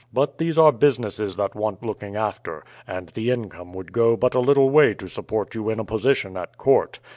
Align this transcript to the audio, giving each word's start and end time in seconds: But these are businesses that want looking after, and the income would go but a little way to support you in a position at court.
But 0.11 0.39
these 0.39 0.57
are 0.57 0.71
businesses 0.71 1.35
that 1.35 1.53
want 1.53 1.83
looking 1.83 2.15
after, 2.15 2.65
and 2.87 3.09
the 3.09 3.29
income 3.29 3.71
would 3.73 3.93
go 3.93 4.17
but 4.17 4.33
a 4.33 4.39
little 4.39 4.71
way 4.71 4.95
to 4.95 5.07
support 5.07 5.53
you 5.53 5.69
in 5.69 5.79
a 5.79 5.85
position 5.85 6.35
at 6.37 6.57
court. 6.57 6.97